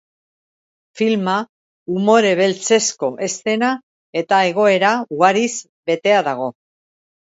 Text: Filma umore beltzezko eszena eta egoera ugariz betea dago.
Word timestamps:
Filma 1.01 1.35
umore 1.97 2.33
beltzezko 2.41 3.13
eszena 3.31 3.71
eta 4.25 4.43
egoera 4.51 4.99
ugariz 5.21 5.49
betea 5.95 6.29
dago. 6.35 6.55